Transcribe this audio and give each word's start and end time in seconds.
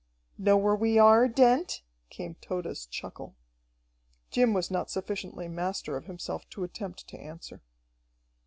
"Know 0.39 0.57
where 0.57 0.73
we 0.75 0.97
are, 0.97 1.27
Dent?" 1.27 1.83
came 2.09 2.33
Tode's 2.41 2.87
chuckle. 2.87 3.35
Jim 4.31 4.51
was 4.51 4.71
not 4.71 4.89
sufficiently 4.89 5.47
master 5.47 5.95
of 5.95 6.05
himself 6.05 6.49
to 6.49 6.63
attempt 6.63 7.07
to 7.09 7.19
answer. 7.19 7.61